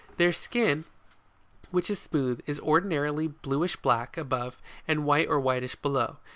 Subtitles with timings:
[0.17, 0.85] Their skin,
[1.69, 6.17] which is smooth, is ordinarily bluish black above, and white or whitish below.